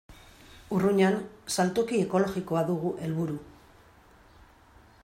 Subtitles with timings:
[0.77, 1.17] Urruñan
[1.57, 3.37] saltoki ekologikoa dugu helburu.